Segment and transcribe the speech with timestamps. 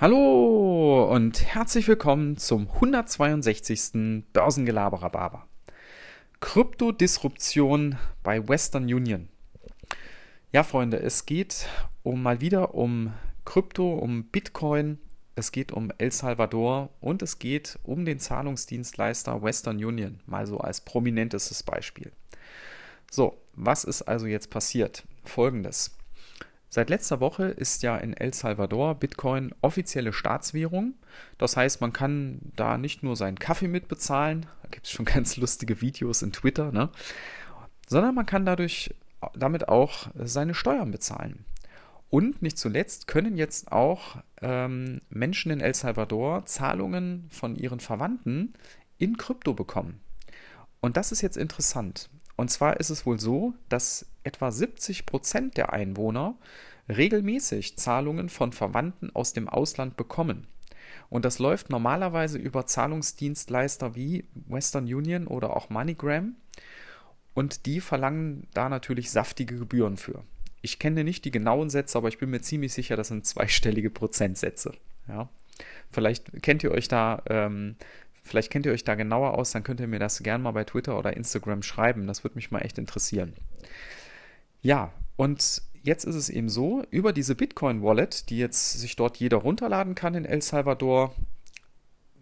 [0.00, 4.24] Hallo und herzlich willkommen zum 162.
[4.32, 5.46] Börsengelaberer.
[6.40, 9.28] Kryptodisruption bei Western Union.
[10.52, 11.68] Ja, Freunde, es geht
[12.02, 13.12] um mal wieder um
[13.44, 14.96] Krypto, um Bitcoin,
[15.34, 20.56] es geht um El Salvador und es geht um den Zahlungsdienstleister Western Union, mal so
[20.56, 22.10] als prominentestes Beispiel.
[23.10, 25.04] So, was ist also jetzt passiert?
[25.24, 25.94] Folgendes.
[26.72, 30.94] Seit letzter Woche ist ja in El Salvador Bitcoin offizielle Staatswährung.
[31.36, 35.04] Das heißt, man kann da nicht nur seinen Kaffee mit bezahlen, da gibt es schon
[35.04, 36.90] ganz lustige Videos in Twitter, ne?
[37.88, 38.94] sondern man kann dadurch
[39.34, 41.44] damit auch seine Steuern bezahlen.
[42.08, 48.54] Und nicht zuletzt können jetzt auch ähm, Menschen in El Salvador Zahlungen von ihren Verwandten
[48.98, 50.00] in Krypto bekommen.
[50.80, 52.10] Und das ist jetzt interessant.
[52.40, 56.38] Und zwar ist es wohl so, dass etwa 70 Prozent der Einwohner
[56.88, 60.46] regelmäßig Zahlungen von Verwandten aus dem Ausland bekommen.
[61.10, 66.34] Und das läuft normalerweise über Zahlungsdienstleister wie Western Union oder auch MoneyGram.
[67.34, 70.24] Und die verlangen da natürlich saftige Gebühren für.
[70.62, 73.90] Ich kenne nicht die genauen Sätze, aber ich bin mir ziemlich sicher, das sind zweistellige
[73.90, 74.72] Prozentsätze.
[75.08, 75.28] Ja.
[75.90, 77.76] Vielleicht kennt ihr euch da ähm,
[78.30, 80.62] Vielleicht kennt ihr euch da genauer aus, dann könnt ihr mir das gerne mal bei
[80.62, 82.06] Twitter oder Instagram schreiben.
[82.06, 83.32] Das würde mich mal echt interessieren.
[84.62, 89.38] Ja, und jetzt ist es eben so, über diese Bitcoin-Wallet, die jetzt sich dort jeder
[89.38, 91.12] runterladen kann in El Salvador,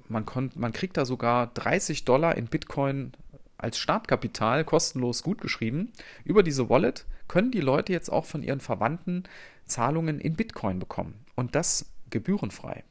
[0.08, 3.12] man, konnt, man kriegt da sogar 30 Dollar in Bitcoin
[3.58, 5.92] als Startkapital kostenlos gutgeschrieben.
[6.24, 9.24] Über diese Wallet können die Leute jetzt auch von ihren Verwandten
[9.66, 11.26] Zahlungen in Bitcoin bekommen.
[11.34, 12.82] Und das gebührenfrei.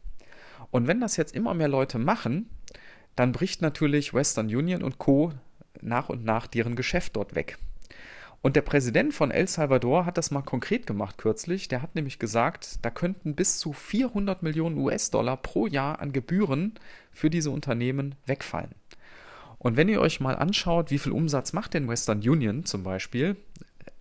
[0.69, 2.47] Und wenn das jetzt immer mehr Leute machen,
[3.17, 5.33] dann bricht natürlich Western Union und Co.
[5.81, 7.57] nach und nach deren Geschäft dort weg.
[8.43, 11.67] Und der Präsident von El Salvador hat das mal konkret gemacht kürzlich.
[11.67, 16.75] Der hat nämlich gesagt, da könnten bis zu 400 Millionen US-Dollar pro Jahr an Gebühren
[17.11, 18.71] für diese Unternehmen wegfallen.
[19.57, 23.35] Und wenn ihr euch mal anschaut, wie viel Umsatz macht denn Western Union zum Beispiel,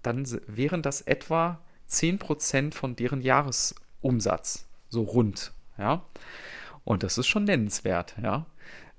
[0.02, 1.58] dann wären das etwa
[1.90, 5.52] 10% von deren Jahresumsatz, so rund.
[5.78, 6.02] Ja?
[6.84, 8.14] Und das ist schon nennenswert.
[8.22, 8.44] Ja?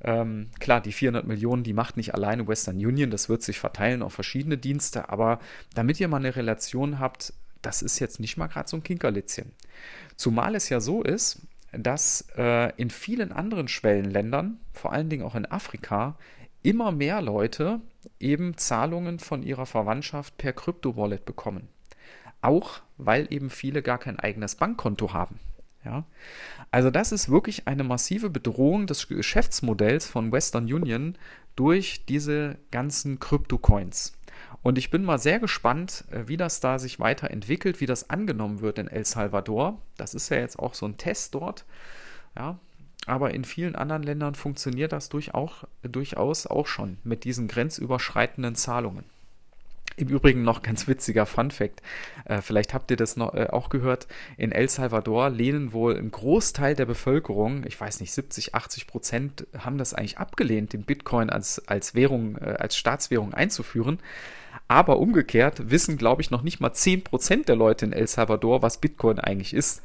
[0.02, 4.04] Ähm, klar, die 400 Millionen, die macht nicht alleine Western Union, das wird sich verteilen
[4.04, 5.40] auf verschiedene Dienste, aber
[5.74, 9.52] damit ihr mal eine Relation habt, das ist jetzt nicht mal gerade so ein Kinkerlitzchen.
[10.16, 11.42] Zumal es ja so ist,
[11.72, 16.16] dass äh, in vielen anderen Schwellenländern, vor allen Dingen auch in Afrika,
[16.64, 17.82] immer mehr Leute
[18.20, 21.68] eben Zahlungen von ihrer Verwandtschaft per Krypto-Wallet bekommen.
[22.42, 25.40] Auch weil eben viele gar kein eigenes Bankkonto haben.
[25.88, 26.06] Ja?
[26.70, 31.18] Also das ist wirklich eine massive Bedrohung des Geschäftsmodells von Western Union
[31.56, 34.14] durch diese ganzen Krypto-Coins.
[34.62, 38.62] Und ich bin mal sehr gespannt, äh, wie das da sich weiterentwickelt, wie das angenommen
[38.62, 39.82] wird in El Salvador.
[39.96, 41.66] Das ist ja jetzt auch so ein Test dort.
[42.36, 42.60] Ja,
[43.06, 49.06] aber in vielen anderen Ländern funktioniert das durchaus auch schon mit diesen grenzüberschreitenden Zahlungen.
[50.00, 51.82] Im Übrigen noch ganz witziger Fun Fact.
[52.26, 54.08] Äh, vielleicht habt ihr das noch, äh, auch gehört.
[54.38, 59.48] In El Salvador lehnen wohl ein Großteil der Bevölkerung, ich weiß nicht, 70, 80 Prozent
[59.58, 64.00] haben das eigentlich abgelehnt, den Bitcoin als, als Währung, äh, als Staatswährung einzuführen.
[64.68, 68.62] Aber umgekehrt wissen, glaube ich, noch nicht mal 10 Prozent der Leute in El Salvador,
[68.62, 69.82] was Bitcoin eigentlich ist.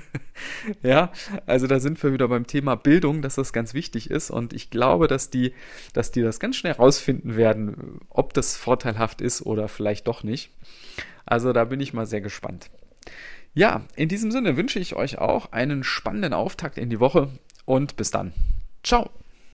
[0.82, 1.12] ja,
[1.46, 4.30] also da sind wir wieder beim Thema Bildung, dass das ganz wichtig ist.
[4.30, 5.52] Und ich glaube, dass die,
[5.92, 10.50] dass die das ganz schnell rausfinden werden, ob das vorteilhaft ist oder vielleicht doch nicht.
[11.26, 12.70] Also da bin ich mal sehr gespannt.
[13.54, 17.28] Ja, in diesem Sinne wünsche ich euch auch einen spannenden Auftakt in die Woche
[17.64, 18.32] und bis dann.
[18.82, 19.10] Ciao.